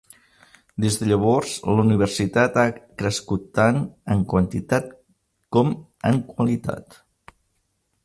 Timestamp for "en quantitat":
4.17-4.91